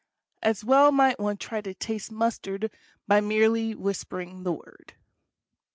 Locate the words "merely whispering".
3.21-4.41